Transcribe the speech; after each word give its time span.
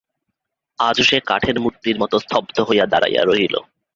আজও 0.79 1.03
সে 1.03 1.17
কাঠের 1.29 1.57
মূর্তির 1.59 1.97
মতো 1.99 2.15
স্তব্ধ 2.19 2.55
হইয়া 2.67 2.85
দাঁড়াইয়া 2.85 3.21
রহিল। 3.23 3.55